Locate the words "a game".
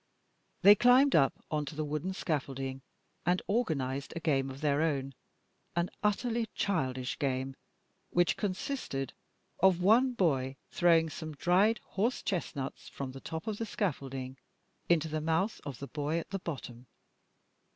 4.15-4.49